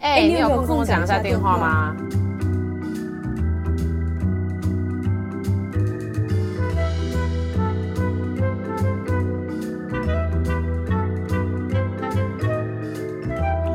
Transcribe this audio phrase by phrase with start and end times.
[0.00, 1.96] 哎、欸，你有空跟我讲一下电话吗？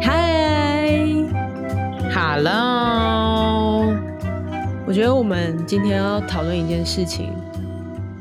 [0.02, 0.90] 嗨
[2.14, 3.96] ，Hello，
[4.86, 7.32] 我觉得我们今天要讨论一件事情，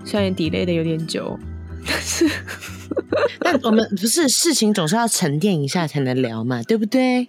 [0.04, 1.36] 虽然 delay 的有点久，
[1.84, 2.30] 但是。
[3.40, 7.26] 但我们不是事情总是要沉淀一下才能聊嘛，对不对？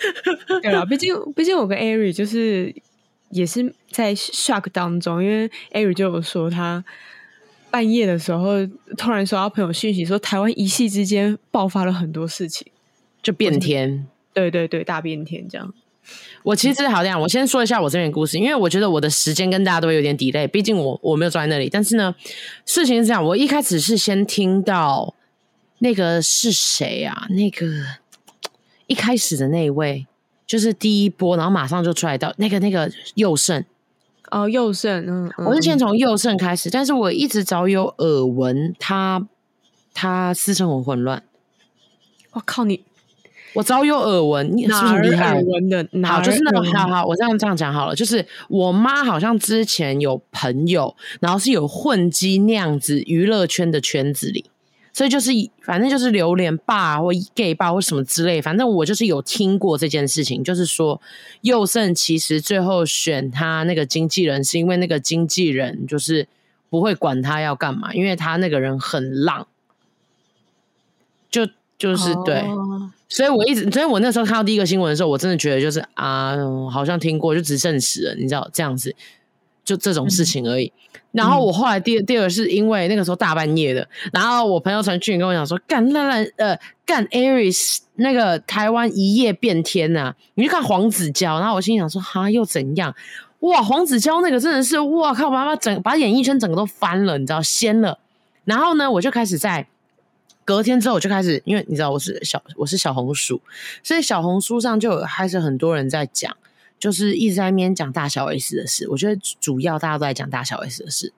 [0.62, 2.74] 对啊，毕竟毕竟我跟艾瑞就是
[3.30, 6.82] 也是在 shock 当中，因为艾瑞就有说他
[7.70, 12.66] 半夜的时候突然收到朋友讯息，说台湾一夕之间爆发了很多事情，
[13.22, 15.74] 就变天，对对对，大变天这样。
[16.42, 21.68] 我其实好像我先说一下我这边故事，因为我觉得我的时间跟大家都有点 delay，毕竟我我没有坐在那里。
[21.68, 22.14] 但是呢，
[22.64, 25.14] 事情是这样，我一开始是先听到
[25.78, 27.26] 那个是谁啊？
[27.30, 27.66] 那个
[28.86, 30.06] 一开始的那一位，
[30.46, 33.64] 就是第一波，然后马上就出来到那个那个佑胜
[34.30, 39.26] 哦，佑胜，嗯，我是先从佑胜开始，但是我一直早有耳闻他
[39.94, 41.22] 他私生活混乱。
[42.32, 42.84] 我靠你！
[43.54, 45.32] 我早有耳闻，你是不是很厉害？
[45.32, 47.94] 耳闻的，好，就是那个，好好，我这样这样讲好了。
[47.94, 54.44] 就是我妈好像之前有朋友，然后是有混迹那样子娱乐圈的圈子里，
[54.98, 55.30] 所以就是
[55.62, 61.00] 反正就是榴莲霸或 gay 霸或什么之类，反正我就是有听过这件事情，就是说
[61.42, 66.26] 佑胜其实最后选他那个经纪人，是因为那个经纪人就是
[66.68, 69.46] 不会管他要干嘛，因为他那个人很浪，
[71.30, 71.46] 就
[71.78, 72.24] 就是、oh.
[72.24, 72.42] 对。
[73.08, 76.34] 所以我一直，所以我那时候看到第一个新闻的时候，我真的觉得就是啊，
[76.72, 78.96] 好像听过，就只证实了，你知道这样子，
[79.68, 80.72] 就这种事情而已。
[80.94, 92.94] 嗯、然后我后来第二第二是因为那个时候大半夜的，然后我朋友传讯跟我讲说，干烂烂呃干 Aries 那个台湾一夜变天呐、啊，你去看黄子佼，然后我心想说哈又怎样？
[93.40, 97.98] 哇，黄子佼那个真的是哇靠，妈妈整把演艺圈整个都翻了，你知道掀了。
[98.46, 99.66] 然后呢，我就开始在。
[100.44, 103.38] 隔天之后我就开始，因为你知道我是小我是小红书，
[103.82, 106.34] 所以小红书上就有开始很多人在讲，
[106.78, 108.88] 就是一直在那边讲大小 S 的事。
[108.88, 111.12] 我觉得主要大家都在讲大小 S 的事，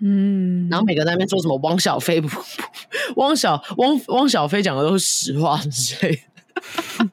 [0.00, 2.28] 嗯，然后每个在那边说什么汪小菲不，
[3.16, 7.08] 汪小汪汪小菲讲的都是实话之类的，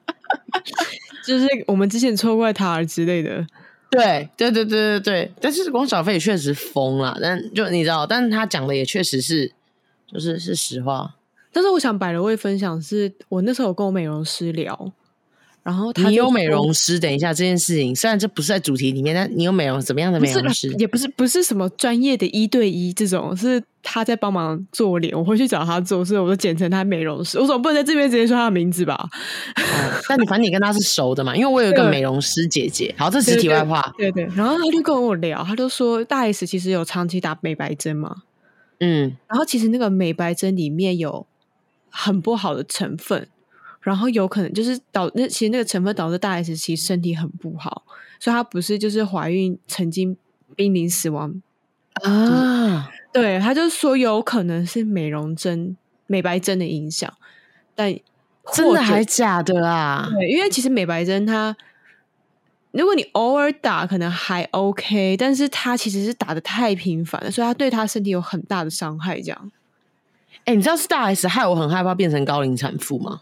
[1.26, 3.46] 就是我们之前抽怪他之类的，
[3.90, 5.32] 对对对对对对。
[5.42, 9.52] 但是汪小菲也确实疯了，但就你知道，但是他讲的也确实是
[10.12, 11.16] 就是是实话。
[11.52, 14.92] 但是我想百了位分享是我那时候有跟我美容师聊，
[15.66, 20.72] 然后他你有美容师，等一下这件事情虽然这不是在主题里面，但你有美容怎么样的美容师？
[20.78, 27.40] 也不是不是什么专业的一对一这种，是他在帮忙做脸，我会去找他做，所以我就简称他美容师。
[27.40, 29.10] 我总不能在这边直接说他的名字吧？
[29.56, 29.64] 嗯、
[30.08, 32.94] 但你反正你跟他是熟的嘛，因为我有一个美容师姐姐。
[32.96, 33.92] 好，这是题外话。
[33.98, 38.18] 对对，对对，然后他就跟我聊，他就说大 S 其实有长期打美白针嘛，
[38.82, 41.26] 嗯，然后其实那个美白针里面有。
[41.98, 43.26] 很不好的成分，
[43.86, 47.84] 然后有可能就是导那其实那个成分导致大 S 其实身体很不好，
[48.20, 50.18] 所以她不是就是怀孕曾经
[50.56, 51.40] 濒临死亡
[52.02, 52.90] 啊？
[53.14, 57.14] 对，她就说有可能是美容针、美白针的影响，
[57.76, 57.96] 但
[58.52, 60.10] 真的还假的啊？
[60.12, 61.56] 对，因为其实美白针它，
[62.72, 69.52] 如果你偶尔打可能还 OK，但是它其实是打的太频繁了，所以它对他身体有很大的伤害，这样。
[70.40, 73.22] 哎、欸，你知道是大 S 害我很害怕变成高龄产妇吗？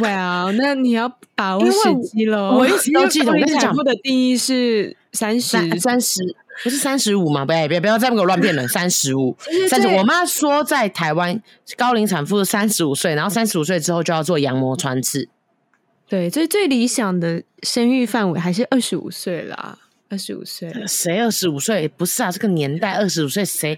[0.00, 1.78] 哇， Well, 那你要把握时
[2.12, 2.56] 机喽！
[2.58, 6.20] 我一直都记得，我跟你讲，的定义是三十，三十
[6.62, 7.44] 不是三十五嘛？
[7.44, 9.36] 不要，不要，不要再给我乱骗了，三十五，
[9.68, 9.88] 三十。
[9.88, 11.42] 我妈说在台湾
[11.76, 15.28] 高龄产妇三十五岁，然后三十五岁之后就要做羊膜穿刺。
[16.08, 19.78] 对，所以最理想的生育范围还是二十五岁啦。
[20.08, 21.88] 二十五岁，谁二十五岁？
[21.88, 23.76] 不是啊，这个年代二十五岁，谁？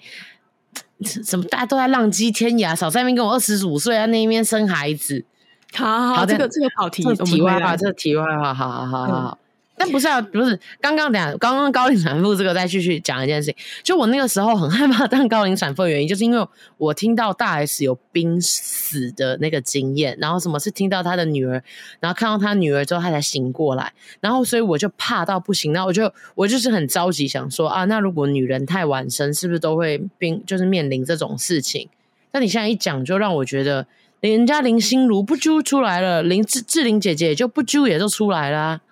[1.24, 2.74] 怎么大家都在浪迹天涯？
[2.74, 5.24] 少在那边跟我二十五岁在那边生孩子。
[5.74, 9.38] 好好，好，这个这个跑题，题外话，这个题外话，好好好好好。
[9.78, 13.56] 但不是啊，不是刚刚讲刚刚高龄产妇这个，再继续讲一件事情。
[13.82, 16.46] 就我那个时候很害怕当高龄产妇的原因，就是因为
[16.76, 21.62] 我听到大 S 有濒死的那个经验，然后什么是听到他的女儿，
[22.00, 31.88] 然后看到他女儿之后，他才醒过来，然后所以我就怕到不行，然后我就我就是很着急，想说啊，那如果女人太晚生，是不是都会濒就是面临这种事情？
[32.30, 33.86] 但你现在一讲，就让我觉得，
[34.20, 38.82] 人家林心如不揪出来了，林志志玲姐姐就不揪也就出来了。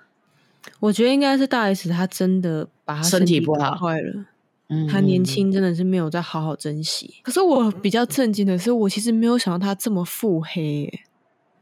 [0.80, 4.24] 我觉得应该是大 S，她真的把她身体不好坏了。
[4.68, 7.14] 嗯，他年轻真的是没有再好好珍惜。
[7.22, 11.00] 可是我比较震惊的是，我其实没有想到他这么腹黑耶。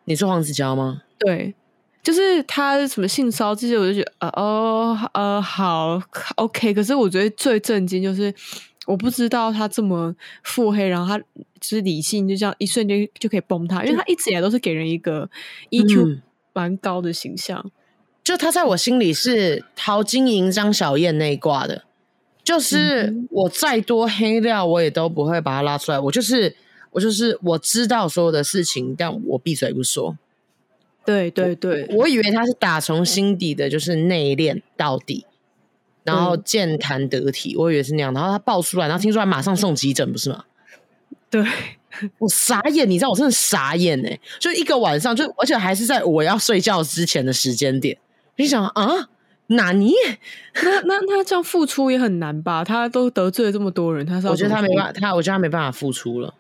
[0.05, 1.03] 你说黄子佼吗？
[1.19, 1.55] 对，
[2.03, 6.00] 就是他什么性骚这些，我就觉得呃哦呃好
[6.37, 6.73] OK。
[6.73, 8.33] 可是我觉得最震惊就是。
[8.87, 11.25] 我不知道他这么腹黑，然后他就
[11.62, 15.27] 是理性，就这样一瞬间就可以崩塌，因为他一直以来都是给人一个
[15.71, 16.21] EQ
[16.53, 17.59] 蛮高的形象。
[17.65, 17.71] 嗯、
[18.25, 21.85] 就他在我心里是陶晶莹、张小燕那一挂的，
[22.43, 26.00] 就是我再多黑料，我也都不会把他拉出来。
[26.00, 26.56] 我就是
[26.93, 30.17] 我就是我知道所有的事情，但我闭嘴不说。
[31.05, 35.26] 对对对我，我以为他是打从心底的，就是内敛到底。
[36.03, 38.12] 然后健谈得体，我以为是那样。
[38.15, 40.44] 然后他爆出来，然后听说他马上送急诊，不是吗？
[41.29, 41.43] 对，
[42.19, 44.19] 我傻眼，你知道我真的傻眼哎！
[44.38, 47.99] 就一个晚上，就而且还是在我要睡觉之前的时间点。
[48.37, 49.09] 你想啊，
[49.49, 49.93] 哪尼？
[50.65, 52.65] 那那那这样付出也很难吧？
[52.65, 56.35] 他都得罪了这么多人，他是我觉得他没办法，他我觉得他没办法付出了，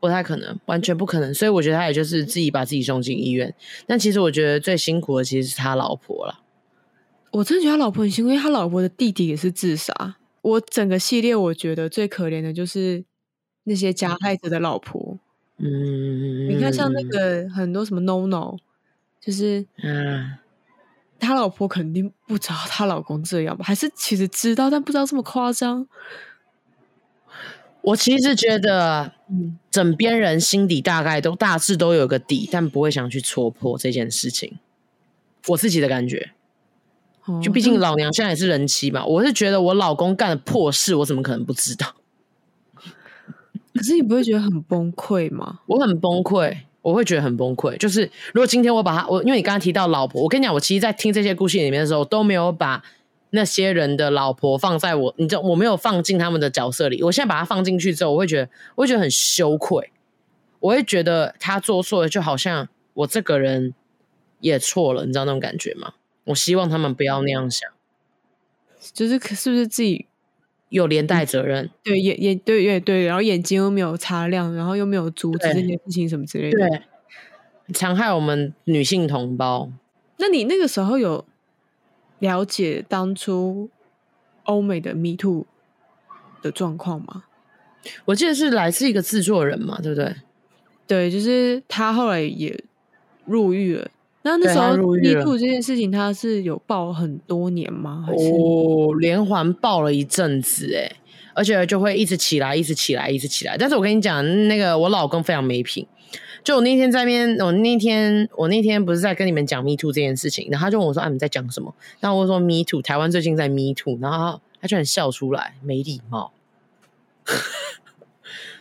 [0.00, 1.32] 不太可能，完全不可能。
[1.34, 3.54] 所以我觉得他也就是自己把自己送进医院。
[3.86, 6.40] 但其实我觉得最辛苦的其实是他老婆了。
[7.32, 10.16] 我真的觉得他老婆很辛苦，因为他老婆的弟弟也是自杀。
[10.42, 13.02] 我整个系列我觉得最可怜的就是
[13.64, 15.18] 那些加害者的老婆。
[15.56, 18.56] 嗯，你看像那个很多什么 no no，
[19.20, 20.32] 就是嗯，
[21.18, 23.64] 他老婆肯定不知道他老公这样吧？
[23.64, 25.86] 还是其实知道，但不知道这么夸张？
[27.82, 34.58] 我其实觉得，嗯，枕边人心底大概都大致都有个底，但不会想去戳破这件事情。
[35.48, 36.32] 我自己的感觉。
[37.42, 41.94] 就毕竟老娘现在也是人妻嘛，我是觉得我老公干的破事，我怎么可能不知道？
[43.74, 45.60] 可是你不会觉得很崩溃吗？
[45.66, 47.76] 我很崩溃，我会觉得很崩溃。
[47.78, 48.02] 就是
[48.34, 52.84] 如果今天我把他，我因为你刚刚提到老婆，我跟你讲，我其实，在听这些故事里面的时候，都没有把
[53.30, 57.02] 那些人的老婆放在我，你知道，我没有放进他们的角色里。
[57.02, 59.90] 我现在把他放进去之后，我会觉得，我会觉得很羞愧，
[60.60, 63.74] 我会觉得他做错了，就好像我这个人
[64.40, 65.94] 也错了，你知道那种感觉吗？
[66.26, 67.68] 我希望他们不要那样想，
[68.92, 70.06] 就是是不是自己
[70.68, 71.70] 有连带责任？
[71.82, 76.82] 对，眼眼对对对，然后眼睛又没有擦亮，然后又没有阻止这件事情什么之类的，对，
[77.72, 79.70] 残害我们女性同胞。
[80.18, 81.24] 那你那个时候有
[82.18, 83.68] 了解当初
[84.44, 85.46] 欧美的 Me Too
[86.42, 87.24] 的状况吗？
[88.06, 90.14] 我记得是来自一个制作人嘛，对不对？
[90.86, 92.62] 对，就是他后来也
[93.26, 93.90] 入狱了。
[94.26, 98.04] 那那时候 Me Too 这件事情，他是有爆很多年吗？
[98.06, 100.90] 还是哦，连环爆了一阵子哎，
[101.34, 103.56] 而且就会一直起来，一直起来，一直起来。
[103.58, 105.86] 但是我跟你讲，那个我老公非常没品。
[106.42, 116.32] 就我那天在那边，我那天我那天不是在跟你们讲 Me Too 这件事情，然后他就问我说：“啊，你在讲什么？”然后我说：“Me Too，台湾最近在 Me Too。”然后他居然笑出来，没礼貌。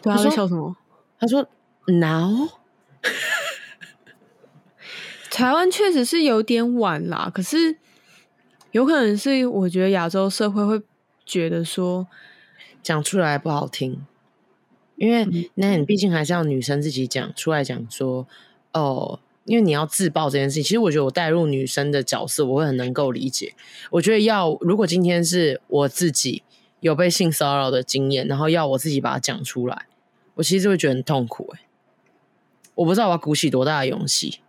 [0.01, 0.75] 对啊，他在笑什么？
[1.19, 1.47] 他说
[1.87, 2.49] ：“Now。”
[5.33, 7.77] 台湾确实是有点晚啦，可是
[8.71, 10.79] 有可能是我觉得亚洲社会会
[11.25, 12.05] 觉得说
[12.83, 14.05] 讲出来不好听，
[14.95, 18.27] 因为那你毕竟还是要女生自己讲出来讲说
[18.73, 20.63] 哦，因为你要自爆这件事情。
[20.63, 23.55] 其实我觉得我带入女生的角色，我会很能够理解。
[23.89, 26.43] 我觉得要如果今天是我自己
[26.79, 29.87] 有被性骚扰的经验，然后要我自己把它讲出来，
[30.35, 31.49] 我其实会觉得很痛苦。
[31.55, 31.61] 诶，
[32.75, 34.41] 我不知道我要鼓起多大的勇气。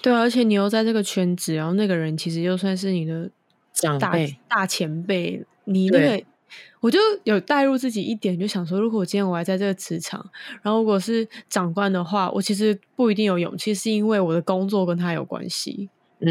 [0.00, 3.30] 对，而且你又在这个圈子，然后那个人其实就算是你的
[3.82, 6.24] 大长辈、大前辈，你那个
[6.80, 10.24] 我就有带入自己一点，就想说，如果我今天我还在这个职场，
[10.62, 15.88] 然后如果是长官的话，我其实不一定有勇气，是因为我的工作跟他有关系。
[16.20, 16.28] 嗯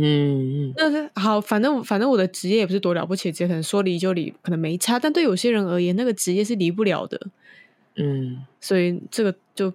[0.00, 7.20] 嗯嗯，那是好，反正反正我的职业也不是多了不起，职业可能说离就离，可能没差，但对有些人而言，那个职业是离不了的。
[7.96, 9.72] 嗯，所以这个就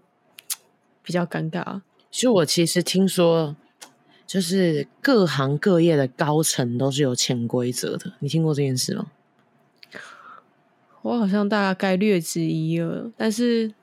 [1.04, 1.82] 比较尴尬。
[2.12, 3.56] 其实我其实听说，
[4.28, 8.14] 就是各行各业的高层都是有潜规则的。
[8.20, 9.08] 你听过这件事吗？
[11.02, 13.74] 我好像大概略知一二，但是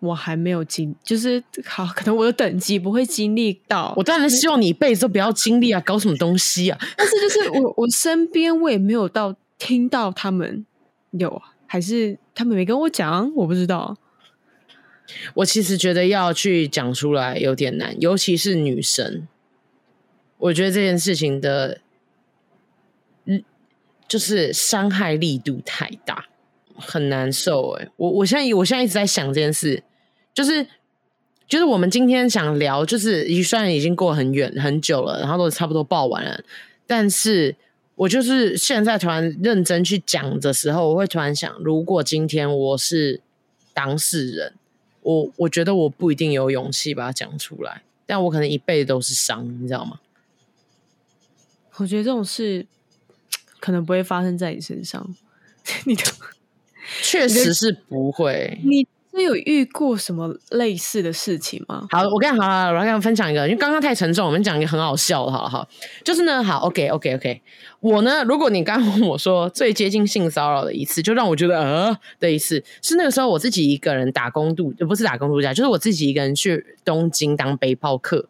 [0.00, 3.94] 我还没有经，就是好，可能我的等级不会经历到。
[3.96, 6.78] 我当然希望你一辈子都不要经历啊，搞什么东西啊？
[6.96, 10.66] 但是就是我我身边我也没有到听到他们
[11.12, 13.96] 有，还是他们没跟我讲，我不知道。
[15.34, 19.26] 我其实觉得要去讲出来有点难，尤其是女生。
[20.38, 21.80] 我觉得这件事情的，
[23.24, 23.42] 嗯，
[24.06, 26.26] 就是伤害力度太大，
[26.76, 27.72] 很难受。
[27.72, 29.82] 哎，我我现在我现在一直在想这件事，
[30.32, 30.64] 就是
[31.48, 36.40] 就是我们今天想聊，就是虽然已经过很远很久了，然后都差不多报完了，
[36.86, 37.56] 但是
[37.96, 43.20] 我就是现在突然认真去讲的时候，我会突然想，如果今天我是
[43.74, 44.52] 当事人，
[45.08, 50.00] 我我觉得我不一定有勇气把它讲出来，但我可能一辈子都是伤，你知道吗？
[51.76, 52.66] 我觉得这种事
[53.58, 55.14] 可能不会发生在你身上，
[55.86, 56.02] 你的
[57.02, 58.60] 确实是不会。
[58.62, 58.86] 你。
[59.18, 61.86] 你有遇过什么类似的事情吗？
[61.90, 65.68] 好，我跟你好了，我来跟你分享一个，因为刚刚太沉重，我们讲一个很好笑的，好了哈，
[66.04, 67.42] 就是呢，好，OK，OK，OK，、
[67.80, 78.28] 我呢，如果你刚问我说最接近性骚扰的一次，就让我觉得呃的一次，是那个时候我自己一个人打工度，不是打工度假，就是我自己一个人去东京当背包客。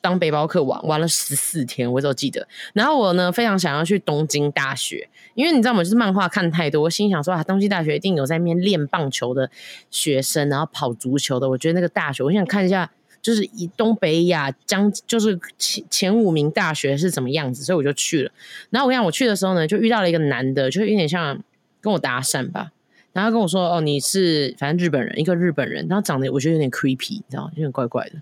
[0.00, 2.46] 当背包客玩玩了十四天，我都记得。
[2.74, 5.82] 然后我呢，非常想要去东京大学，因为你知道吗？
[5.82, 9.50] 就是漫画看太多，心想说啊，东京大学一定有在那边练棒球的
[9.90, 11.48] 学生，然后跑足球的。
[11.50, 18.30] 我觉得那个大学，我想看一下，就是以东北亚将就是前前五名大学是怎么样子，所以我就去了。
[18.70, 21.42] 然后我跟你讲，我去的时候呢，就遇到了一个男的，就有点像
[21.80, 22.70] 跟我搭讪吧，
[23.12, 27.50] 然后跟我说哦，你是反正日本人，一个日本人，然后长得我觉得有点 creepy，你知道？
[27.54, 28.12] 有点怪怪的。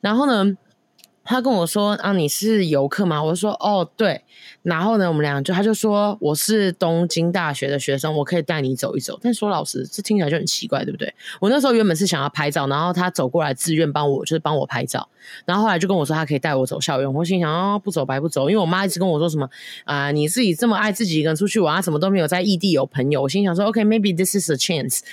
[0.00, 0.56] 然后呢，
[1.30, 4.20] 他跟我说：“啊，你是游客吗？”我说：“哦，对。”
[4.64, 11.14] 然后呢，我们俩就他就说：“我是东京大学的学生，我可以带你走一走。”但说老实，这听起来就很奇怪，对不对？
[11.40, 15.08] 我那时候原本是想要拍照，然后他走过来自愿帮我，就是帮我拍照。
[15.44, 17.14] 然后后来就跟我说他可以带我走校园。
[17.14, 19.48] 我心想：“哦，不走白不走。”因为我妈一直跟我说什么
[19.86, 24.98] ：“啊、你自己这么爱自己一个人出去玩，什么都没有在异地有朋友。”我心想说：“OK，maybe、this is a chance。”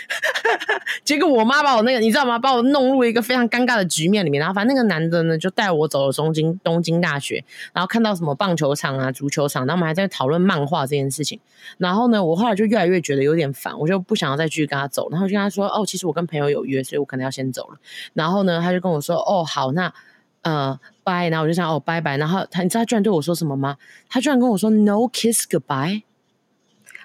[1.05, 2.39] 结果我妈把我那个你知道吗？
[2.39, 4.39] 把我弄入一个非常尴尬的局面里面。
[4.39, 11.39] 然后反正那个男的呢，就带我走了东京东京大学，然后看到什么棒球场啊、足球场，然后我们还在讨论漫画这件事情。
[11.77, 15.09] 然后呢，我后来就越来越觉得有点烦，我就不想要再继续跟他走。
[15.11, 17.77] 然后就跟他说：“哦，其实我跟朋友有约，所以我可能要先走了。”
[18.13, 19.93] 然后呢，他就跟我说：“哦，好，那
[20.41, 23.77] 呃，拜。”然后我就想：“哦，拜拜。”然后他，你知道他居然对我说什么吗？
[24.09, 26.03] 他居然跟我说：“No kiss goodbye。”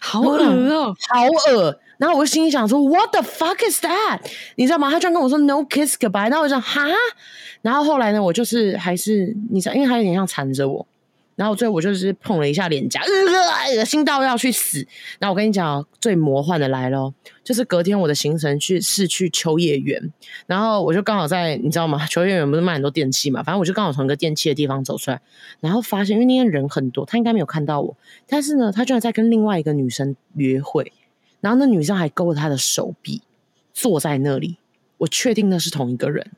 [0.04, 1.78] 好恶哦，好恶。
[1.96, 4.18] 然后我就心里想说，What the fuck is that？
[4.56, 4.90] 你知道吗？
[4.90, 6.28] 他居然跟我说 No kiss goodbye。
[6.28, 6.82] 然后我就说哈。
[7.62, 10.84] 然后后来呢，我就是还是你知道，因为他有点像缠着我。
[11.34, 14.86] 然后最后我就是碰了一下脸颊，恶心到要去死。
[15.18, 17.12] 然后我跟你讲，最魔幻的来了，
[17.42, 20.12] 就是隔天我的行程去是去秋叶原。
[20.46, 22.04] 然后我就刚好在你知道吗？
[22.10, 23.42] 秋叶原不是卖很多电器嘛？
[23.42, 25.20] 反正我就刚好从一个电器的地方走出来，
[25.60, 27.96] 然后发现因为那天人很多，他应该没有看到我。
[28.26, 30.92] 但是呢，他居然在跟另外一个女生约会。
[31.40, 33.20] 然后那女生还勾着他的手臂，
[33.74, 34.58] 坐在那里。
[34.98, 36.30] 我确定那是同一个人，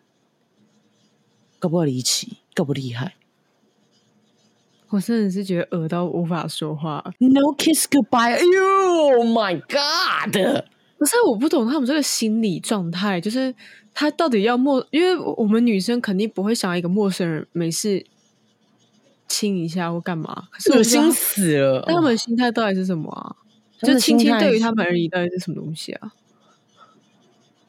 [1.58, 2.38] 够不够离奇？
[2.54, 3.14] 够不厉害？
[4.94, 7.04] 我真的是觉得恶到无法说话。
[7.18, 8.34] No kiss goodbye！
[8.34, 10.32] 哎呦，My God！
[10.96, 13.52] 可是我不懂他们这个心理状态，就是
[13.92, 14.86] 他到底要陌？
[14.92, 18.06] 因为我们女生肯定不会想要一个陌生人没事
[19.26, 20.44] 亲一下或干嘛。
[20.72, 21.82] 恶心死了！
[21.84, 23.34] 但他们的心态到底是什么啊？
[23.82, 26.12] 就亲亲对于他们而言到底是什么东西啊？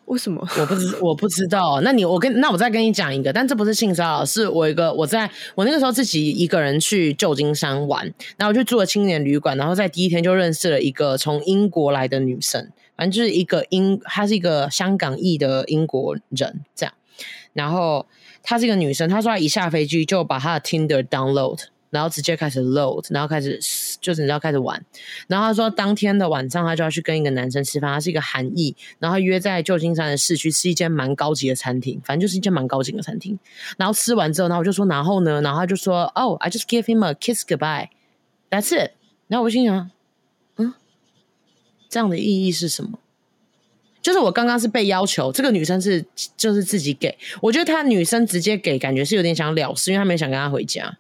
[0.06, 0.48] 为什么？
[0.60, 1.82] 我不知 我不知道。
[1.82, 8.06] 那你我跟那我再跟你讲一个，但这不是性骚扰，是我一个我在我那个时候自己一个人去旧金山玩，
[8.38, 16.94] 然后我就住了青年旅馆，然后在第一天就认识了一个从英国来的女生，反正就是一个英，她是一个香港裔的英国人，这样。
[17.54, 18.06] 然后
[18.44, 21.62] 她是一个女生，她说她一下飞机就把她的 Tinder download。
[21.96, 23.58] 然后直接开始 load，然后开始
[24.02, 24.84] 就是你知道开始玩。
[25.28, 33.40] 然后他说当天的晚上他就要去跟一个男生吃饭，他是一个韩裔，然后约在旧金山的市区吃一间蛮高级的餐厅，反正就是一间蛮高级的餐厅。
[33.78, 35.42] 然后吃完之后，然后我就说然后呢？
[35.42, 38.92] 然后他就说哦、I just give him a kiss goodbye，that's it。
[39.28, 39.90] 然后我心想，
[40.58, 40.74] 嗯，
[41.88, 43.00] 这样的意义是什么？
[44.02, 46.06] 就是我刚刚是被要求，这个女生是
[46.38, 50.96] 就是自己给，我觉得她女生直接给，感觉是有点想了事，因为她没想跟他回家。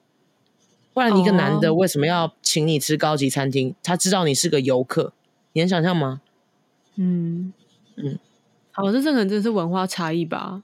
[0.95, 3.71] 不然一个男的为什么要请你吃高级餐厅？
[3.71, 5.11] 哦、他知道你是个游客，
[5.51, 6.21] 你能想象吗？
[6.95, 7.51] 嗯
[7.97, 8.17] 嗯，
[8.71, 10.63] 好，这这可能真的是文化差异吧？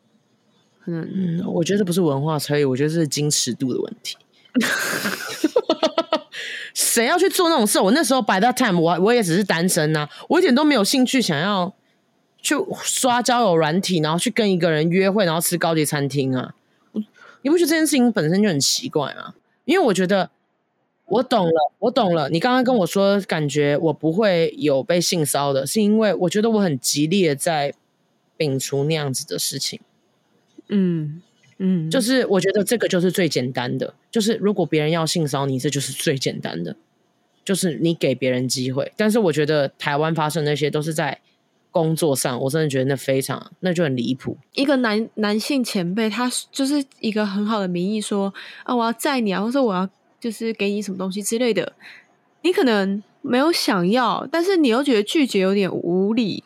[0.79, 4.15] 可能，嗯，我觉得这不是文化差异，我觉得是矜持度的问题。
[6.73, 7.81] 谁要去做那种事？
[7.81, 11.73] 我那时候 by that time，我我也只是单身呐、啊，我一点都没有兴趣想要
[12.41, 16.55] 去刷交友软体，然后去跟一个人约会，然后吃高级餐厅啊！
[17.41, 19.33] 你不觉得这件事情本身就很奇怪吗？
[19.65, 20.29] 因为我觉得
[21.05, 22.29] 我懂了，我懂了。
[22.29, 27.73] 你刚刚跟我说，感觉我不会有被性骚的，是因为我觉得我很极力的在
[28.37, 29.79] 摒除那样子的事情。
[30.69, 31.21] 嗯
[31.57, 36.75] 嗯，就是我觉得这个就是最简单的，就是如果别人要性骚你，这就是最简单的，
[37.45, 38.91] 就是你给别人机会。
[38.95, 41.19] 但是我觉得台湾发生那些都是在
[41.71, 44.37] 工作上，我真的觉得那非常，那就很离谱。
[44.53, 51.73] 一个男男性前辈，他就是一个很好的名义说啊，我要载你啊，或者我要就是给你什么东西之类的。
[52.41, 56.43] 你可能没有想要，但是你又觉得拒绝有点无理，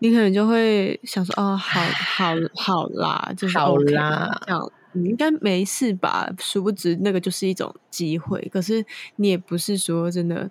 [0.00, 8.84] 你可能就会想说：“哦，好好好啦，就是 OK, 好啦，这样你应该没事吧？”殊不知那个就是一种机会，可是
[9.16, 10.50] 你也不是说真的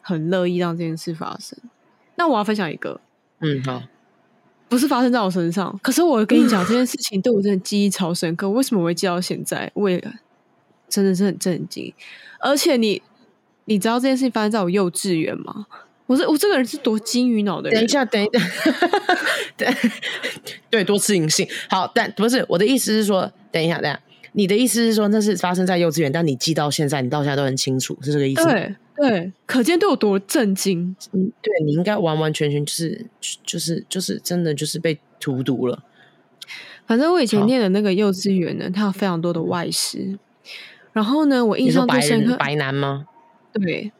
[0.00, 1.58] 很乐意让这件事发生。
[2.20, 3.00] 那我要分享一个，
[3.40, 3.82] 嗯，好。
[4.68, 8.50] 不是发生在我身上，可是我跟你讲这件事情 对我真的记忆超深刻。
[8.50, 9.70] 为什么我会记到现在？
[9.72, 9.98] 我也
[10.86, 11.90] 真的是很震惊。
[12.38, 13.00] 而且你
[13.64, 15.66] 你知道这件事情发生在我幼稚园吗？
[16.04, 17.78] 我是我这个人是多金鱼脑的人。
[17.78, 18.38] 等一下，等一下，
[19.56, 19.74] 对
[20.68, 21.48] 对，多吃银杏。
[21.70, 23.98] 好，但不是我的意思是说，等一下，等一下，
[24.32, 28.52] 你的意思是说那是发生在幼稚园，但你记到现在，你到现在都很清楚，是这个意思吗？
[28.52, 28.76] 对。
[29.00, 30.94] 对，可见对我多震惊。
[31.12, 33.06] 嗯，对你应该完完全全就是
[33.42, 35.82] 就是就是真的就是被荼毒了。
[36.86, 40.18] 反正我以前念的那个幼稚园呢，它有非常多的外师。
[40.92, 43.06] 然后呢，我印象最深刻，白男吗？
[43.52, 43.92] 对，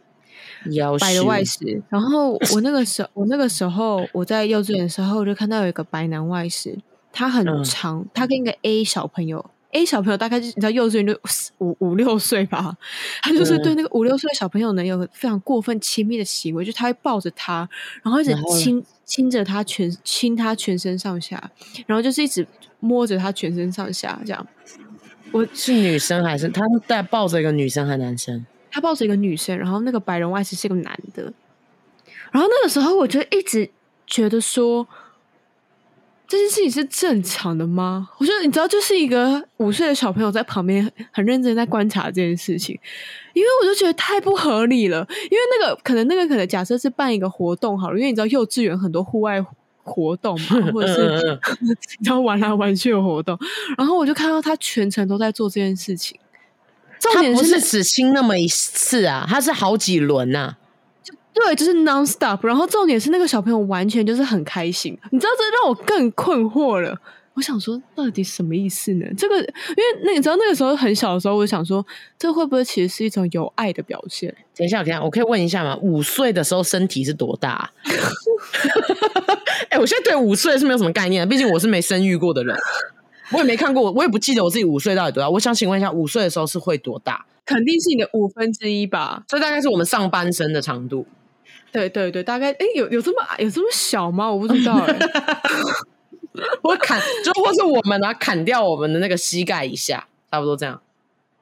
[1.00, 1.82] 白的外师。
[1.88, 6.78] 然后我那个时候，我那个时候我在幼稚园的时候，我就看到有一个白男外师，
[7.12, 9.50] 他很长，嗯、他跟一个 A 小朋友。
[9.72, 11.16] A 小朋友大概就你知道幼稚园就
[11.58, 12.76] 五五六岁吧，
[13.22, 17.68] 他就是对那个五六岁的小朋友呢有非常过分亲密的行为，就他会抱着他，
[18.02, 21.50] 然后一直亲亲着他全亲他全身上下，
[21.86, 22.44] 然后就是一直
[22.80, 24.44] 摸着他全身上下这样。
[25.30, 28.44] 我是女生还是他带抱着一个女生还是男生？
[28.72, 31.32] 他抱着一个女生，然后那个白人外师是个男的，
[32.32, 33.70] 然后那个时候我就一直
[34.04, 34.88] 觉得说。
[36.30, 38.08] 这件事情是正常的吗？
[38.18, 42.78] 我觉得你知道，就是一个五岁的小朋友在旁边很认真在观察这件事情，
[43.32, 45.04] 因为我就觉得太不合理了。
[45.24, 49.44] 因为那个可能那个可能假设是办一个活动好了，因为你知道幼稚园很多户外
[49.82, 51.40] 活动嘛，或者是
[51.98, 53.36] 你知道玩来玩去的活动，
[53.76, 56.16] 然后我就看到他全程都在做这件事情。
[57.00, 60.58] 重点是他不是只亲那么一次啊，他是好几轮呐、啊。
[61.32, 62.44] 对，就是 non-stop。
[62.46, 66.98] 然后重点是那个小朋友完全就是很开心，你知道这让我更困惑了。
[67.34, 69.06] 我想说，到底什么意思呢？
[69.16, 71.86] 这个，因为那你知道那个时候很小的时候，我就想说，
[72.18, 74.34] 这会不会其实是一种有爱的表现？
[74.56, 75.78] 等一下，等一下，我可以问一下吗？
[75.80, 77.70] 五岁的时候身体是多大？
[79.70, 82.54] 哎、欸，我现在对五岁是没有什么概念，毕竟我是没生育过的人，
[83.32, 85.30] 我也没看过，我也不记得我自己五岁到底多大。
[85.30, 87.24] 我想请问一下，五岁的时候是会多大？
[87.50, 89.24] 肯定是你的五分之一吧？
[89.26, 91.04] 这大概是我们上半身的长度。
[91.72, 94.30] 对对对，大概哎，有有这么矮，有这么小吗？
[94.30, 94.96] 我不知道哎。
[96.62, 100.80] 我砍，就或是我们啊，砍掉我们的那个膝盖以下，差不多这样。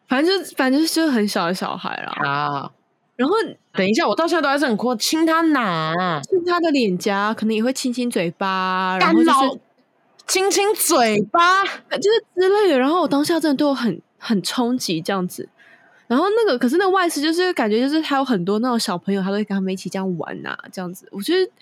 [0.08, 2.70] 反正就反正就是很小的小孩了啊。
[3.16, 3.34] 然后
[3.74, 6.22] 等一下，我到现在都还是很酷，亲他哪？
[6.22, 9.60] 亲他的脸颊，可能也会亲亲嘴巴，然后就是
[10.26, 12.78] 亲亲嘴巴，就是之类的。
[12.78, 15.50] 然后我当下真的对我很很冲击，这样子。
[16.08, 21.06] 然后那个，可是那个外事就是感觉就是他有很多那种小朋友，他都会跟他们一起这样玩呐、啊，这样子。
[21.12, 21.52] 我觉得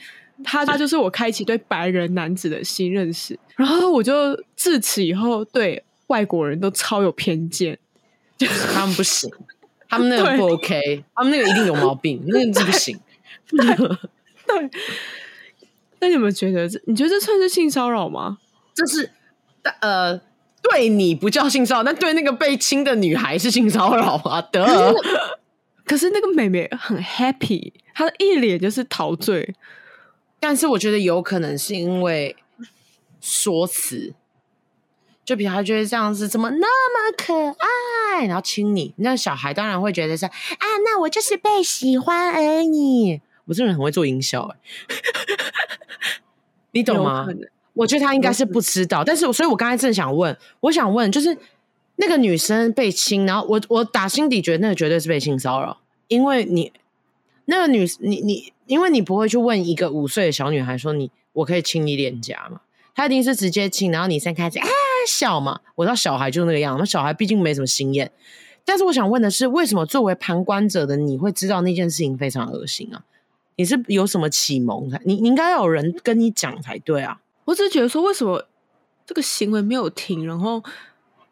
[0.45, 3.39] 他他就是我开启对白人男子的新认识。
[3.57, 7.77] 然后我就自此以后对外国人都超有偏见，
[8.39, 9.29] 就是他们不行，
[9.89, 12.99] 他们那个不 OK，他们那个一定有毛病，那个不行。
[13.51, 14.71] 对。
[15.99, 16.81] 那你有没有觉得这？
[16.87, 18.39] 你觉得这算是性骚扰吗？
[18.75, 19.11] 这是
[19.81, 20.21] 呃。
[20.71, 24.41] 对你不叫性骚扰，但对那个被亲的女孩是性骚扰啊！
[24.51, 24.95] 得，
[25.85, 29.55] 可是那个妹妹很 happy，她一脸就是陶醉。
[30.39, 32.37] 但是我觉得有可能是因为
[33.21, 34.15] 说辞，
[35.25, 37.35] 就比如她觉得这样子怎么那么可
[38.19, 40.33] 爱，然后亲你，那小孩当然会觉得是啊，
[40.85, 43.21] 那我就是被喜欢而已。
[43.47, 44.57] 我这人很会做营销，哎，
[46.73, 47.27] 你懂吗？
[47.77, 51.37] 我觉得他应该是不知道，但是，所以我刚才正想问，我想问，就是
[51.97, 56.73] 那个女生被亲，然后我我打心底觉得那个绝对是被性骚扰，因为你
[57.45, 62.63] 那个女，你你，因为你不会去问一个五岁的小女孩说你我可以亲你脸颊吗？
[62.95, 64.67] 她一定是直接亲，然后你先开始啊
[65.07, 65.61] 笑嘛。
[65.75, 68.11] 我知道小孩就是那个样，那小孩毕竟没什么经验，
[68.65, 73.05] 但是我想问的是，为什么作为旁观者的你会知道那件事情非常恶心啊？
[73.57, 75.01] 你是有什么启蒙才？
[75.05, 77.21] 你你应该有人跟你讲才对啊。
[77.47, 78.45] 我只是觉得说，为什么
[79.07, 80.27] 这个行为没有停？
[80.27, 80.63] 然后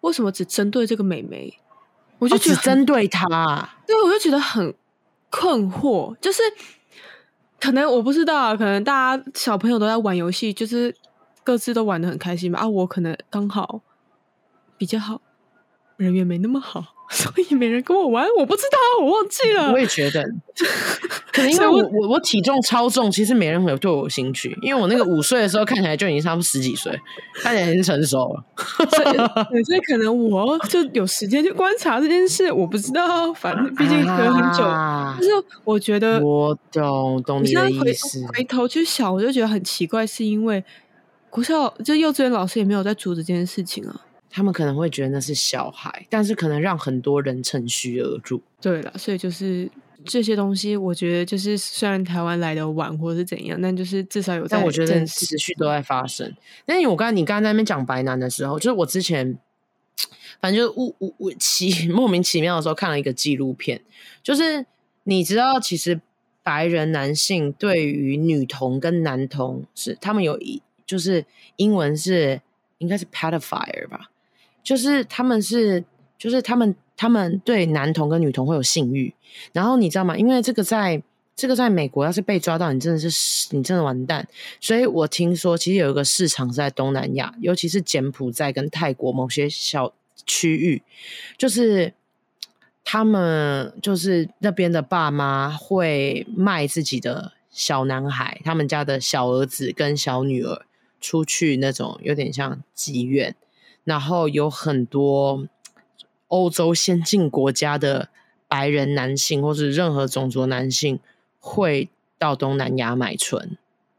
[0.01, 1.53] 为什么只针对这个美眉？
[2.19, 3.27] 我就觉得、哦、只针对她，
[3.87, 4.75] 对，我就觉得很
[5.29, 6.17] 困惑。
[6.21, 6.41] 就是
[7.61, 10.95] 可能我不知道啊，可能大家小朋友都在玩游戏，就是
[11.43, 12.61] 各自都玩的很开心嘛。
[12.61, 13.83] 啊，我可能刚好
[14.79, 15.21] 比较好，
[15.97, 16.94] 人缘没那么好。
[17.15, 19.71] 所以没人跟我玩，我不知道，我忘记了。
[19.73, 20.25] 我也觉得，
[21.33, 24.57] 可能因为我我我，体重超重，其实没人会有对我有兴趣。
[24.63, 26.99] 因为我那个五岁的时候看起来就已经差不多十几岁，
[27.43, 28.45] 看起来很成熟了。
[28.89, 32.51] 所以，所以可能我就有时间去观察这件事。
[32.51, 34.65] 我不知道，反正毕竟隔很久。
[34.65, 35.31] 啊、但是
[35.63, 38.25] 我觉得，我懂懂你的意思。
[38.35, 40.65] 回头去想，我就觉得很奇怪，是因为
[41.31, 44.01] 国校就幼稚园老师也没有在阻止这件事情啊。
[44.37, 48.43] 他们可能会觉得那是小孩，但是可能让很多人趁虚而入。
[48.61, 49.71] 对了，所以就是
[50.05, 54.57] 这些东西，我觉得就是虽然台湾来的晚或者是怎样，但就是至少有在。
[54.57, 56.35] 但我觉得持续都在发生。
[56.67, 59.39] 但是我刚才你刚才在那边讲白男的时候，就是我之前
[60.41, 63.81] 反正就误误误奇 莫名其妙的时候看了一个纪录片，
[64.21, 64.67] 就是
[65.05, 66.01] 你知道，其实
[66.43, 72.41] 白人男性对于女童跟男童是他们有一就是英文是
[72.79, 74.11] 应该是 pedophile 吧。
[74.65, 75.85] 就是他们是，
[76.19, 79.15] 就是他们，他们对男童跟女童会有性欲，
[79.53, 80.17] 然后你知道吗？
[80.17, 81.03] 因为这个在
[81.37, 84.27] 这个在美国要是被抓到，你真的是你真的完蛋。
[84.61, 89.93] 所以我听说，其实有一个市场是在东南亚，尤其是柬埔寨跟泰国某些小
[90.25, 90.83] 区域，
[91.37, 91.93] 就是
[92.85, 100.65] 他们就是那边的爸妈会卖自己的小男孩，他们家的小儿子跟小女儿
[101.01, 103.35] 出去那种有点像妓院。
[103.85, 105.47] 然后有很多
[106.29, 108.09] 欧洲先进国家的
[108.49, 110.99] 白人男性，或是任何种族男性，
[111.39, 113.57] 会到东南亚买春。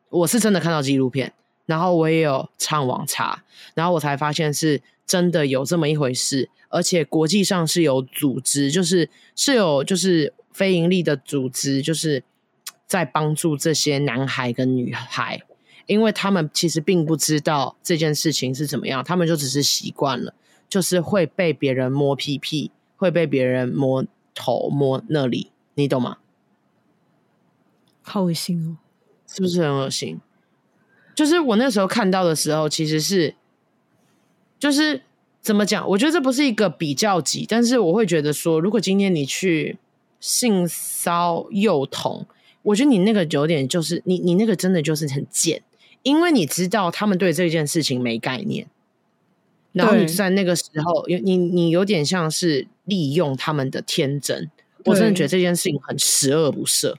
[0.10, 1.34] 我是真的看到纪录片，
[1.66, 3.44] 然后我也有上网查，
[3.74, 12.24] 然后我才发现是真的有这么一回事，而且国际上是有组织，就是是有就是非营利的组织，就是
[12.88, 15.42] 在帮助这些男孩跟女孩。
[15.88, 20.34] 因为他们其实并不知道这件事情是怎么样，他们就只是习惯了，
[20.68, 26.18] 就是会被别人摸屁屁，会被别人摸头、摸那里，你懂吗？
[28.02, 28.78] 好恶心哦，
[29.28, 30.20] 是不是很恶心？
[31.14, 33.36] 就是我那时候看到的时候，其实是，
[34.60, 35.02] 就是
[35.42, 35.88] 怎么讲？
[35.90, 39.78] 我觉得这不是一个比较级，但是我会觉得说，如果今天你去
[40.20, 42.26] 性骚幼童，
[42.64, 45.62] 我觉得你那个有点就是你，你那个真的就是很贱。
[46.06, 48.68] 因为你知道他们对这件事情没概念，
[49.72, 54.52] 然后你在那个时候，有你你有点像是利用他们的天真。
[54.84, 56.94] 我真的觉得这件事情很十恶不赦。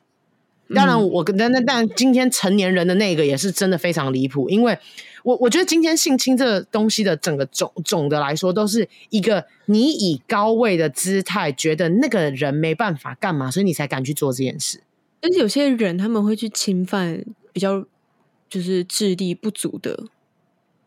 [0.74, 4.50] 当然，我跟但但但今天成年人的那个也是真的非常离谱。
[4.50, 4.76] 因为
[5.22, 14.80] 我我觉得今天性侵这个东西的整个总总的来说，都是一个你以高位的姿态觉得那个人没办法干嘛，所以你才敢去做这件事。
[15.20, 17.86] 但是有些人他们会去侵犯比较。
[18.48, 20.04] 就是智力不足的，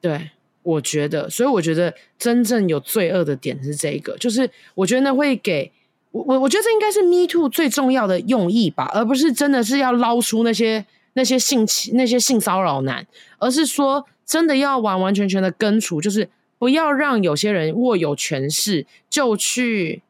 [0.02, 0.32] 对，
[0.63, 5.72] 我觉得，所以我觉得真正有罪恶的点是这个，就是我觉得会给
[6.12, 13.06] 我我我觉得这应该是 Me Too 最重要的用意吧，而不是真的是要捞出那些那些性侵那些性骚扰男，
[13.38, 20.02] 而是说真的要完完全全的根除，就是不要让有些人握有权势就去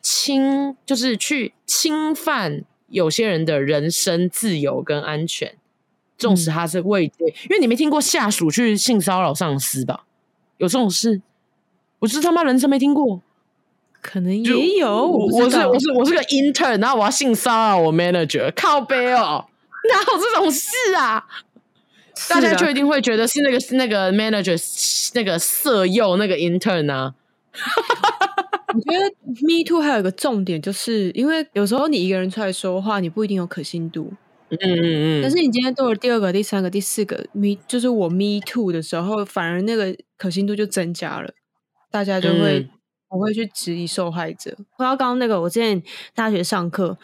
[0.00, 5.54] 侵，就是去侵犯有些人的人身自由跟安全。
[6.16, 10.04] 纵使他是未对，因为你没听过下属去性骚扰上司吧？
[10.58, 11.20] 有这种事？
[12.00, 13.20] 我是他妈人生没听过，
[14.00, 14.88] 可能也有。
[14.90, 19.46] 我，我是我是我是个 intern，然后我要性骚扰我 manager，靠背哦，
[19.90, 21.24] 哪有这种事啊？
[22.28, 24.56] 大家就一定会觉得是那个是那个 manager
[25.14, 27.14] 那个色诱那个 intern 啊。
[28.74, 29.04] 我觉得
[29.46, 34.12] Me Too 还有一个重点，就是因为有时候你一个人出来说话，你不一定有可信度。
[34.50, 41.32] 嗯嗯嗯，但是你今天做了第二个、第三个、第四个 me，就是我 me too 的时候，反而那个可信度就增加了，
[41.90, 42.68] 大家就会
[43.08, 44.56] 不、嗯、会去质疑受害者。
[44.72, 45.82] 回到刚刚那个，我之前
[46.14, 46.96] 大学上课，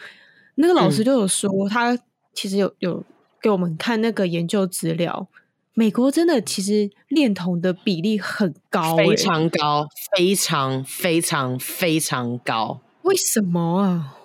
[0.55, 1.99] 那个老师就有说，嗯、他
[2.33, 3.03] 其实有有
[3.41, 5.27] 给我们看那个研究资料，
[5.73, 12.81] 美国真的其实恋童的比例很高、欸，非常高，非常非常非常高。
[13.01, 14.15] 为什么啊？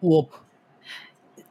[0.00, 0.30] 我。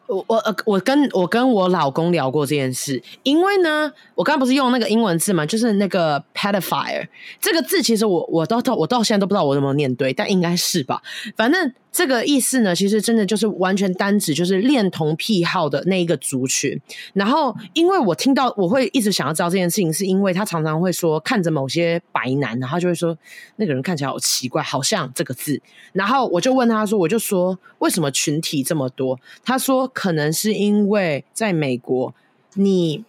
[0.09, 7.07] 我我呃，我跟我跟我老公聊过这件事，因为呢，我刚刚不是用那个英文字嘛，就是那个 pedophile
[7.39, 11.01] 这个字，其实我我到到我到现在都不知道我怎么念对，但应该是吧，
[11.37, 11.73] 反正。
[11.91, 16.79] 这个意思呢，其实真的就是完全单指就是恋童癖好的那一个族群。
[17.13, 23.17] 然后，因为我听到，我会一直想要知道这件事情，是因为他常常会说看着某些白男，然后就会说
[23.55, 25.59] 那个人看起来好奇怪，好像这个字。
[25.91, 29.19] 然后我就问他说，我就说为什么群体这么多？
[29.43, 32.13] 他说可能是因为在美国，
[32.53, 33.03] 你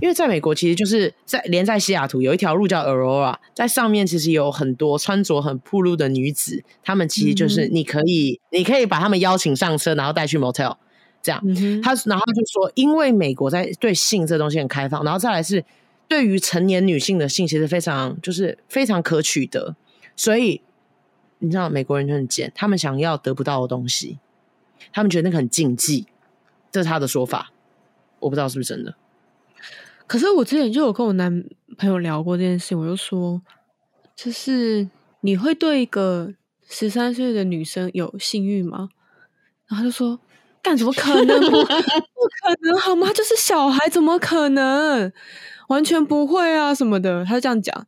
[0.00, 10.76] 因为在美国，其实就是在连在西雅图有一条路叫 Aurora，在上面其实有很多穿着很暴露的女子，她们其实就是你可以，嗯、你可以把她们邀请上车，然后带去 motel，
[11.22, 11.40] 这样。
[11.44, 15.64] 嗯、他然后他就说，因为美国在对性这东西很开放，然后再来是
[16.08, 19.76] 对于成年女性的性其实非常就是非常可取得，
[20.16, 20.62] 所以
[21.38, 24.18] 你知道美国人就很贱，他们想要得不到的东西，
[24.92, 26.06] 他们觉得那个很禁忌，
[26.72, 27.52] 这是他的说法，
[28.20, 28.94] 我不知道是不是真的。
[30.10, 31.44] 可是我之前就有跟我男
[31.78, 33.40] 朋友聊过这件事，我就说，
[34.16, 34.88] 就是
[35.20, 36.34] 你会对一个
[36.68, 38.88] 十三岁的女生有性欲吗？
[39.68, 40.18] 然后他就说，
[40.60, 41.38] 干怎么可能？
[41.38, 43.12] 不可能好吗？
[43.12, 45.12] 就是小孩，怎么可能？
[45.68, 47.86] 完全不会啊，什么的，他就这样讲。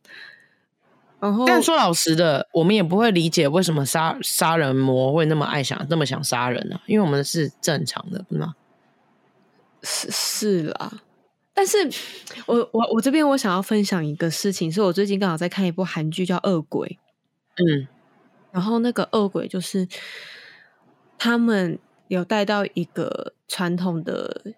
[1.19, 6.83] 然后，但说老实的，我们也不会理解为什么杀杀人魔会那么爱想那么想杀人呢、啊？
[6.87, 8.55] 因为我们是正常的，不是吗？
[9.83, 11.03] 是是啦。
[11.55, 11.77] 但是
[12.47, 16.89] 我我我这边我想要分享一个事情，是我最近刚好在看一部韩剧叫《恶鬼》，
[17.57, 17.87] 嗯，
[18.51, 19.87] 然后那个恶鬼就是
[21.19, 24.55] 他们有带到一个传统的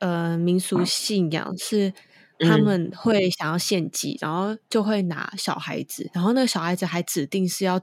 [0.00, 1.92] 呃民俗信仰，是
[2.40, 7.80] 他们会想要献祭，然后就会拿小孩子，然后那个小孩子还指定是要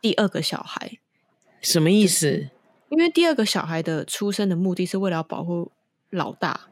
[0.00, 0.98] 第二个小孩，
[1.60, 2.50] 什么意思？
[2.88, 5.70] 因为第二个小孩的出生的目的是为了要保护
[6.10, 6.71] 老大。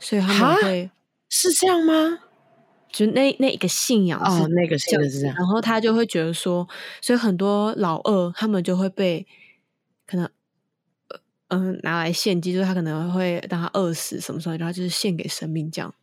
[0.00, 0.90] 所以他们会
[1.28, 2.18] 是这样吗？
[2.92, 6.68] 就那那一个信仰是、哦、那个信仰是这样，然后他就会觉得说，
[7.00, 9.24] 所以很多老二他们就会被
[10.08, 10.28] 可能
[11.46, 15.94] 嗯、呃、拿来献祭，就是他可能会让他饿死什么什么，然后就是献给生命这样。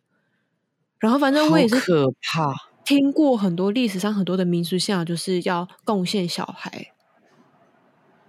[1.00, 2.56] 然后反正我也是可怕，
[2.86, 6.94] 听过很多历史上很多的民俗信仰，就是要贡献小孩，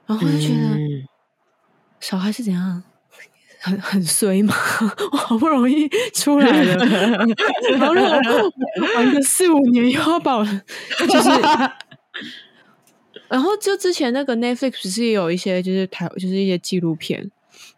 [0.06, 1.08] 然后就觉得
[2.00, 2.82] 小孩是怎样？
[3.60, 4.54] 很 很衰嘛，
[5.12, 6.84] 我好不容易出来了，
[7.76, 7.92] 然后
[8.94, 11.30] 玩个四五年又要把我，就是，
[13.28, 17.30] 然后就之前那个 Netflix 不是有一些就是台就是一些纪录片，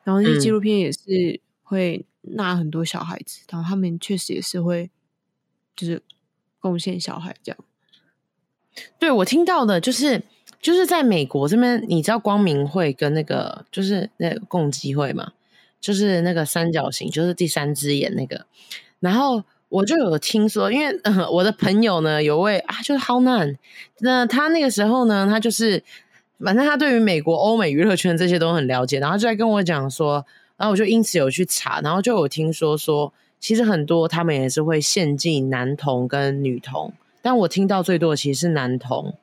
[0.05, 4.91] 然后那些纪录片也是会纳很多小孩子，嗯、然后他们确实也是会
[5.75, 6.03] 就是
[6.61, 7.59] 贡献小孩这样。
[8.99, 10.23] 对，我听到的就是
[10.61, 15.33] 就是在美国这边，你知道光明会跟那个就是那个共济会吗？
[15.81, 18.47] 就是那个三角形，就是第三只眼那个。
[19.01, 20.95] 然后我就有听说，因为、
[21.33, 23.57] 我的朋友呢有位啊，就是 How Nan，
[24.01, 25.83] 那他那个时候呢，他就是
[26.39, 39.15] 反正他对于美国欧美娱乐圈这些都很了解，然后就在跟我讲说，然后我就因此有去查，然后就有听说说，其实很多他们也是会献祭男童跟女童，但我听到最多的其实是男童。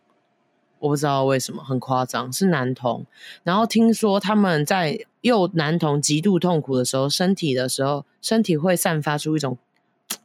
[0.87, 3.05] 我不知道为什么很夸张，是男童。
[3.43, 9.57] 然后听说他们在幼男童极度痛苦的时候，身体的时候，身体会散发出一种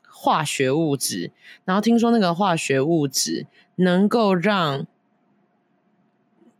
[0.08, 1.32] 化学物质。
[1.64, 4.86] 然后听说那个化学物质能够让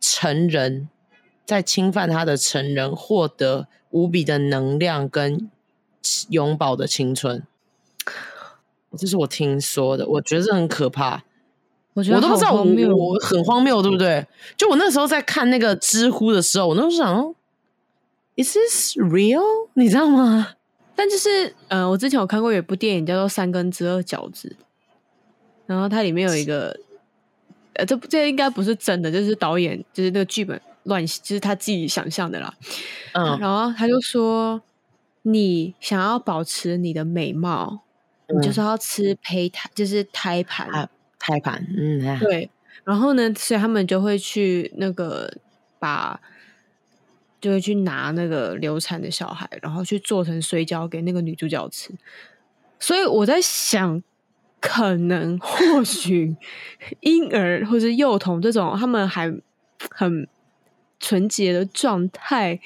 [0.01, 0.88] 成人
[1.45, 5.49] 在侵犯他的成人获得无比的能量跟
[6.29, 7.47] 永葆的青春。
[8.99, 11.23] 这是我听说的，我觉得很可怕。
[11.95, 14.27] 我觉得我都不知道我，我很荒谬，对不对？
[14.57, 17.35] 就我那时候在看那个知乎的时候，我那时候想
[18.37, 19.43] ，Is this real？
[19.75, 20.55] 你知道吗？
[20.97, 24.57] 但就是，呃，我之前有看过有一部电影叫做《三根之二饺子》，
[25.67, 26.79] 然后它里面有一个，
[27.75, 32.55] 呃，这这应该不是真的，就是导演就是那个剧本乱，就是他自己想象的啦。
[33.13, 34.63] 嗯，然后他就说，
[35.23, 37.81] 你想要保持你的美貌，
[38.29, 40.67] 嗯、你就是要吃胚胎，就是胎盘。
[40.69, 40.89] 啊
[41.23, 42.51] 胎盘，嗯，对，
[42.85, 45.33] 然后呢，所以他们就会去那个
[45.79, 46.21] 把，
[47.41, 51.95] 就会去拿那个流产的小孩，然后去做成水饺给那个女主角吃。
[52.81, 54.03] 所以我在想，
[54.61, 56.37] 可能或许
[57.01, 59.33] 婴儿或者幼童这种，他们还
[59.91, 60.27] 很
[60.99, 62.59] 纯洁的状态，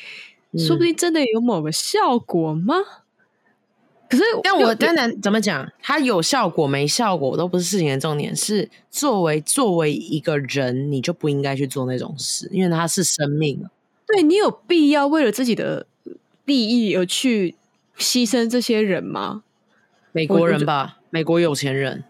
[0.53, 2.75] 嗯、说不定真的有某个效果吗？
[4.09, 8.35] 可是，但我当然怎么讲，它有效果没效果都不是事情的重点。
[8.35, 13.65] 是作为作为一个人，你就不应该去做那种事，因为它是生命。
[14.07, 15.87] 对，你有必要为了自己的
[16.45, 17.57] 利益而去
[17.99, 19.43] 牺牲这些人吗？
[20.13, 22.05] 美国人吧，美国有钱人，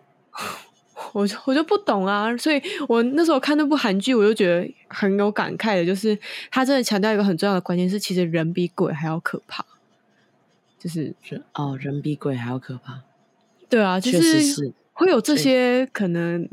[1.15, 2.37] 我我就不懂啊。
[2.37, 6.19] 所以我那时候看那部韩剧，我就觉得很有感慨的，就是
[6.51, 9.65] 他真的强调一个很重要的观念，是其实人比鬼还要可怕。
[10.87, 11.13] 就是
[11.55, 13.03] 哦，人比鬼还要可怕。
[13.69, 16.49] 对啊，就是会有这些可能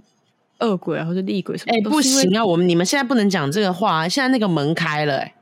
[0.60, 1.72] 恶鬼啊，或者厉鬼什么。
[1.72, 4.10] 哎，不行啊，我们你们现在不能讲这个话。
[4.10, 5.36] 现在那个门开了，哎，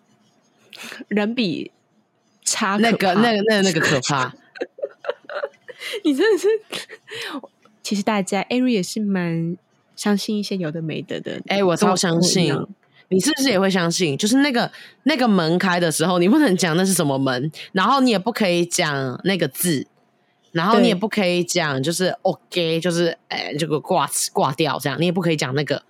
[1.08, 1.70] 人比
[2.44, 4.34] 差那个那个那个那个可怕。
[6.04, 6.46] 你真的是，
[7.82, 9.56] 其实大家 Ari 也是蛮
[9.96, 11.40] 相信一些有的没的的。
[11.46, 12.54] 哎、欸，我超相信。
[13.10, 14.16] 你是不是也会相信？
[14.16, 14.70] 就是那个
[15.02, 19.86] 那个门开的时候，你不能讲那是什么门，然后你也不可以讲那个字，
[20.52, 25.82] 然后你也不可以讲就是 OK，就是哎这个挂挂掉这样，你也不可以讲那个，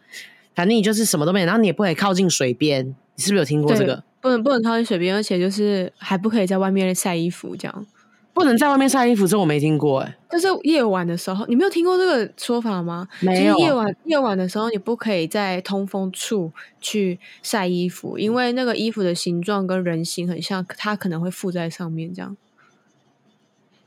[0.54, 2.94] 反正你就是什么都没有，然后你也不可以靠近水边。
[3.16, 4.02] 你是不是有听过这个？
[4.22, 7.87] 不能不能靠近水边，而且就是还不可以在外面晒衣服这样。
[8.32, 10.16] 不能在外面晒衣服，这我没听过哎。
[10.30, 13.06] 就是夜晚的时候，你没有听过这个说法吗？
[13.20, 13.58] 没有。
[13.58, 22.36] 夜晚夜晚的时候，你不可以在通风处去晒衣服，因为那个衣服的形状跟人形很像，它可能会附在上面这样。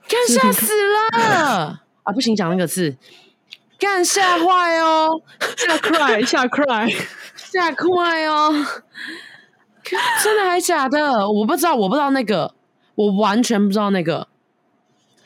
[0.07, 2.11] 干吓死了 啊！
[2.13, 2.97] 不行，讲那个字，
[3.79, 5.09] 干吓坏哦，
[5.55, 6.93] 吓 cry 吓 cry
[7.35, 8.53] 吓 cry 哦！
[10.21, 11.29] 真的还假的？
[11.31, 12.53] 我不知道，我不知道那个，
[12.95, 14.27] 我完全不知道那个。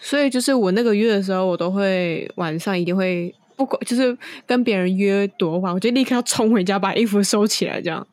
[0.07, 8.07] 所以就是我那个月的时候，我都会晚上一定会不管，就是跟别人约多晚，我就立刻要冲回家把衣服收起来，这样。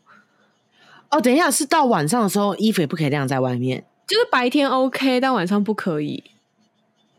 [1.09, 6.25] 哦，等一下，是到晚上的时候，衣服也不可以晾在外面，就是白天 OK，但晚上不可以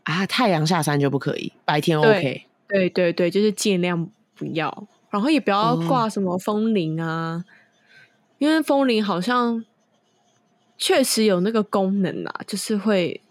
[0.03, 0.27] 啊。
[0.27, 2.43] 太阳下山就不可以，白天 OK。
[2.67, 7.45] 对对对，就是尽量不要，然后也不要挂什么风铃啊，哦、
[8.39, 9.63] 因为风铃好像
[10.77, 13.21] 确实有那个功能啊，就是会。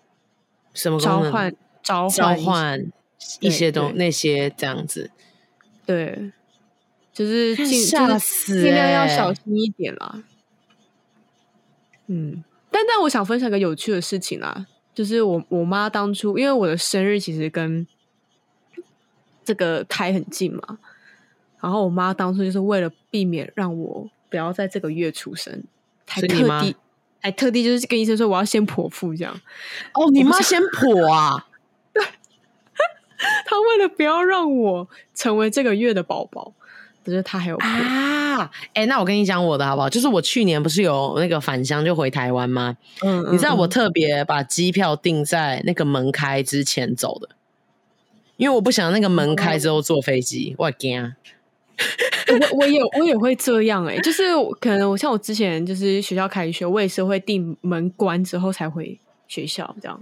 [0.75, 2.93] 什么召唤召唤召唤
[3.41, 5.11] 一些东那些这样子，
[5.87, 6.33] 对，
[7.13, 10.23] 就是尽吓死，尽量要小心一点啦。
[12.07, 17.87] 嗯，但但我想分享一个有趣的事情啦，就是我我妈当初因为我的生日其实跟
[19.45, 20.79] 这个开很近嘛，
[21.61, 25.63] 然后我妈当初就是为了避免让我不要在这个月出生，
[26.07, 26.77] 才特地。
[27.25, 29.35] 还特地就是跟医生说我要先剖腹这样
[29.95, 31.47] 哦，你妈先剖啊？
[31.95, 32.05] 对，
[33.47, 36.53] 他为了不要让我成为这个月的宝宝，
[37.03, 38.51] 不是他还有啊？
[38.75, 39.89] 哎、欸，那我跟你讲我的好不好？
[39.89, 42.77] 就是我去年不是有那个返乡就回台湾吗？
[43.01, 47.31] 嗯，嗯，嗯，你知道我特别把机票订在那个门开之前走的，
[48.37, 51.15] 因为我不想那个门开之后坐飞机，嗯、我惊。
[52.31, 54.23] 我我也我也会这样哎、欸，就是
[54.61, 60.01] 可能我像我之前就是学校开学，我也是会定门关之后才回学校，这样，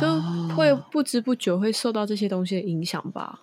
[0.00, 0.20] 就
[0.54, 3.40] 会不知不觉会受到这些东西的影响吧。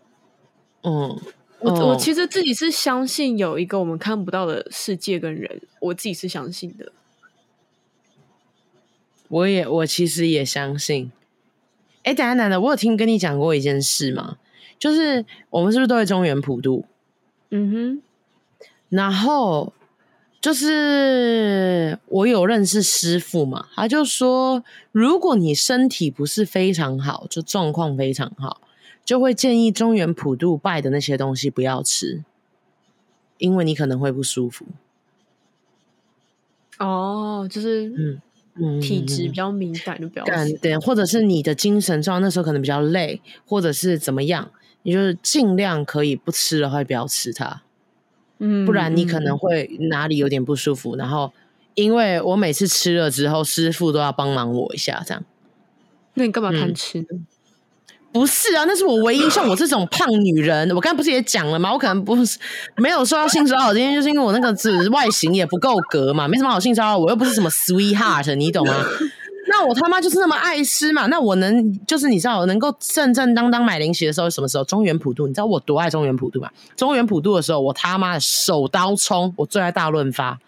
[0.84, 1.20] 嗯，
[1.60, 6.94] 我我其实自己是相信有一个我们看不到的世界跟人，我自己是相信的。
[9.28, 11.12] 我也我其实也相信。
[12.04, 14.38] 哎，等下奶奶，我有听跟你讲过一件事吗？
[14.80, 16.86] 就是我们是不是都会中原普渡？
[17.52, 18.02] 嗯哼，
[18.88, 19.74] 然后
[20.40, 28.62] 就是我有认识师傅嘛，他就说，如果你身体不是非常好，就状况非常好，
[29.04, 32.24] 就会建议中原普渡拜的那些东西不要吃，
[33.38, 34.66] 因为你可能会不舒服。
[36.78, 38.22] 哦，就是嗯。
[38.82, 40.52] 体质比较敏感，就不要吃。
[40.58, 44.52] 对，或者是你的精神状态那时候可能比较累，或者是怎么样，
[44.84, 47.62] 你就是尽量可以不吃的话，不要吃它。
[48.40, 50.96] 嗯，不然你可能会哪里有点不舒服。
[50.96, 51.34] 然后，
[51.76, 55.24] 因为我每次吃了之后，师傅都要帮忙我一下，这样。
[56.14, 57.06] 那你干嘛贪吃呢？
[57.12, 57.26] 嗯
[58.12, 60.68] 不是啊，那是我唯一像我这种胖女人。
[60.72, 61.72] 我刚才不是也讲了吗？
[61.72, 62.40] 我可能不是
[62.78, 66.98] 没有受到性骚扰，今天就是因为我那个字外形也不够格嘛，没什么好性骚扰。
[66.98, 68.84] 我又不是什么 sweetheart，你懂吗？
[69.60, 71.08] 那我他妈就是那么爱吃嘛。
[71.08, 74.64] 那我能就是你知道，我能够正正当当买零食的时候，什么时候？
[74.64, 76.50] 中原普渡，你知道我多爱中原普渡吗？
[76.78, 80.40] 中原普渡的时候，我他妈的手刀冲，我最爱大润发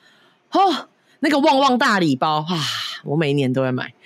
[0.52, 0.88] 哦，
[1.20, 2.58] 那个旺旺大礼包啊，
[3.04, 3.94] 我每一年都会买。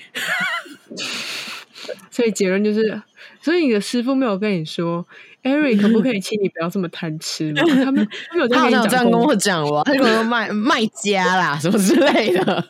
[2.09, 2.99] 所以结论就是。
[3.41, 5.05] 所以你的师傅没有跟你说
[5.43, 7.61] ，Ari 可不可以请你不要这么贪吃吗？
[7.85, 12.67] 他们没有，他好像这样跟我讲吧，他可能卖卖家啦什么之类的。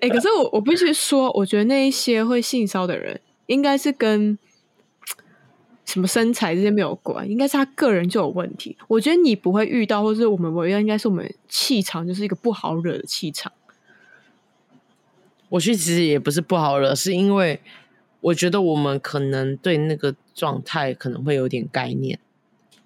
[0.00, 4.38] 哎、 可是我我必须说，我觉得那一些会性骚的人，应该是跟
[5.84, 8.76] 什么身材这些没有关，应该是他个人就有问题。
[8.88, 13.52] 我觉得你不会遇到，或是我们不会遇到，应该是我们气场就是一个不好惹的气场。
[15.48, 17.60] 我去其实也不是不好惹，是因为。
[18.22, 22.18] 我觉得我们可能对那个状态可能会有点概念，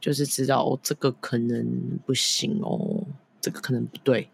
[0.00, 1.66] 就是知道哦，这个可能
[2.06, 3.02] 不行哦，
[3.40, 4.28] 这个可能不对，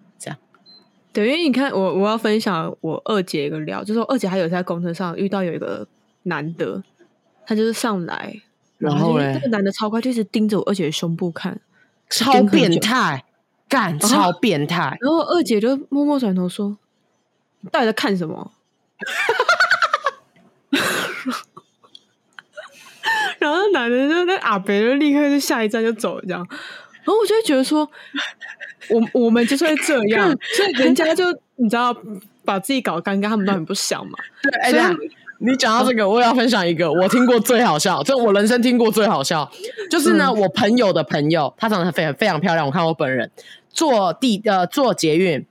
[1.12, 5.86] 对，因为你看，我我要分享我二姐一个料，就是说二姐还有在公车上遇到有一个
[6.24, 6.82] 男的，
[7.44, 8.40] 他就是上来，
[8.78, 11.60] 然后呢，这个男的超快，就一直盯着我二姐的胸部看，
[12.08, 13.24] 超变态，
[13.68, 14.96] 干，超变态。
[15.00, 16.78] 然后二姐就默默转头说
[17.60, 18.52] ：“你到底在看什么？”
[23.40, 26.46] 然后那男的就那阿北就立刻就下一站就走了这样，
[27.10, 27.90] 然后我就会觉得说，
[28.88, 31.24] 我我们就是会这样，所以人家就
[31.58, 31.92] 你知道
[32.44, 34.16] 把自己搞尴尬，他们都很不想嘛。
[34.40, 34.94] 对，哎呀，
[35.40, 39.50] 你讲到这个，我也要分享一个我听过最好笑，这我人生听过最好笑，
[39.90, 43.28] 就是呢，我朋友的朋友，她长得非常非常漂亮，我看我本人
[43.70, 45.44] 坐地呃坐捷运。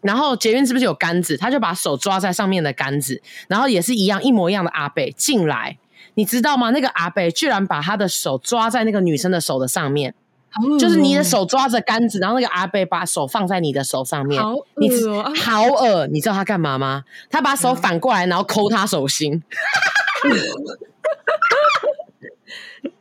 [0.00, 1.36] 然后捷运是不是有杆子？
[1.36, 5.76] 他就把手抓在上面的杆子，然后也是一样一模一样的阿北进来，
[6.14, 6.70] 你知道吗？
[6.70, 10.14] 那个阿北居然把他的手抓在那个女生的手的上面，
[10.54, 14.90] 哦、就是你的手抓着杆子，然后那个阿贝把手放在你的手上面，好恶、哦、你
[15.38, 16.06] 好恶！
[16.08, 17.04] 你知道他干嘛吗？
[17.30, 19.34] 他把手反过来，然后抠他手心，
[20.24, 20.30] 嗯、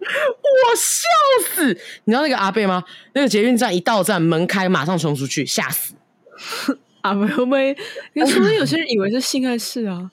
[0.02, 1.08] 我笑
[1.50, 1.68] 死！
[2.04, 2.84] 你知道那个阿贝吗？
[3.14, 5.96] 那个捷运站一到站门开，马上冲出去，吓死！
[7.02, 7.70] 啊，会不会？
[8.14, 10.12] 因为说不定有些人以为是性爱事啊。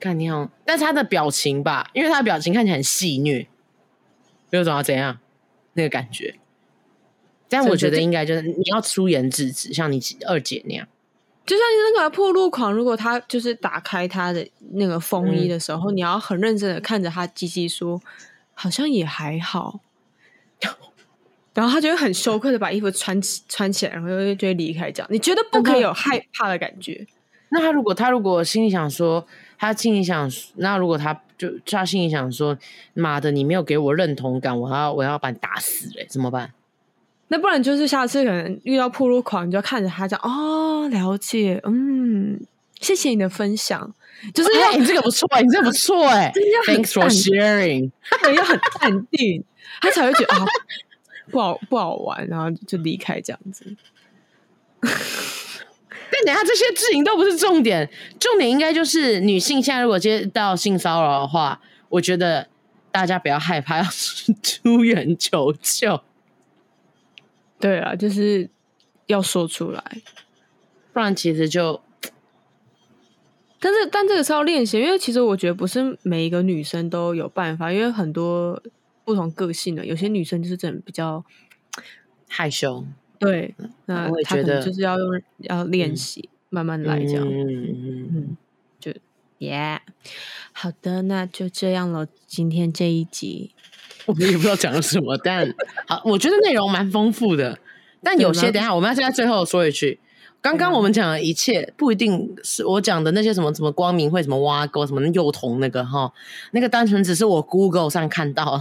[0.00, 3.46] 看你好，但是他的表情吧，因为他的表情看起来很戏谑，
[4.50, 5.18] 有种要怎样
[5.78, 6.34] 那个感觉。
[7.48, 10.86] 但我觉得应该就是你要出言制止，像你二姐那样。
[11.46, 11.64] 就像
[11.94, 18.02] 那个破路狂，如果他就是打开他的那个风衣的时候，嗯、你要很认真的看着他鸡鸡说，
[18.52, 19.80] 好像也还好。
[21.54, 24.92] 然后他就会很羞愧的把衣服穿起穿起来，然后就就会离开。
[24.92, 27.06] 这样你觉得不可以有害怕的感觉？
[27.48, 29.26] 那他如果他如果心里想说，
[29.58, 32.56] 他心里想，那如果他就他心里想说，
[32.94, 36.52] 妈的，你没有给我认同感，我要我要把你打死嘞，怎么办？
[37.28, 42.40] 那不然就是下次可能遇到破路狂，你就看着他讲哦，了解，嗯，
[42.80, 43.92] 谢谢你的分享，
[44.32, 46.32] 就是哎，你这个不错，你这个不错 哎
[46.66, 49.44] ，Thanks for sharing， 他要很淡定，
[49.82, 50.46] 他才会觉得啊。
[51.30, 53.76] 不好不好玩，然后就离开这样子。
[56.26, 57.88] 但等下这些事情都不是重点，
[58.18, 62.48] 重点应该就是女性现在如果接到性骚扰的话，我觉得
[62.90, 63.84] 大家不要害怕，要
[64.42, 66.00] 出援求救。
[67.60, 68.48] 对啊，就是
[69.06, 69.82] 要说出来，
[70.92, 71.80] 不然其实就……
[73.60, 78.62] 但是但这个是要练习，因为其实我觉得不是每一个女生都有办法，因为很多。
[79.04, 81.24] 不同个性的，有些女生就是真的比较
[82.28, 82.84] 害羞。
[83.18, 83.54] 对，
[83.86, 87.26] 那他可能就是要用要练习，嗯、慢慢来这样。
[87.26, 88.36] 嗯嗯嗯，
[88.78, 88.92] 就
[89.38, 90.10] 耶，yeah.
[90.52, 92.06] 好的，那就这样了。
[92.26, 93.52] 今天这一集，
[94.06, 95.54] 我们也不知道讲了什么，但
[95.86, 97.58] 好，我觉得内容蛮丰富的。
[98.02, 99.98] 但有些，等一下我们要现在最后说一句。
[100.40, 106.10] 刚刚我们讲的一切不一定是我讲的那些什么什么光明会什么挖沟什么幼童那个哈，
[106.52, 108.58] 那个单纯只是我 Google 上看到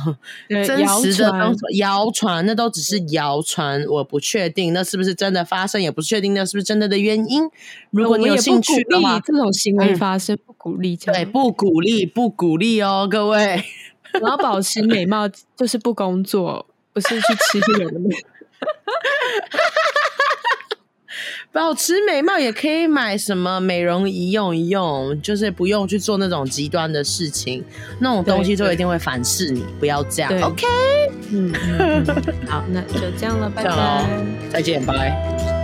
[0.50, 7.44] 真实的谣传，那都只是谣传，我不确定那是不是真的发生，也不确定那是不是真的的原因。
[7.92, 13.64] 如果你有兴趣的话，这种行为发生不鼓励，对，不鼓励，不鼓励哦，各位。
[14.14, 18.00] 然后保持美貌就是不工作，不是去吃这种的。
[21.58, 27.64] 保持美貌也可以买什么美容仪用一用，就是不用去做那种极端的事情，
[27.98, 30.32] 那种东西就一定会反噬你，不要这样。
[30.40, 30.68] OK，
[31.32, 31.52] 嗯，
[32.48, 34.06] 好，那就这样了，拜拜，
[34.52, 35.57] 再见，拜。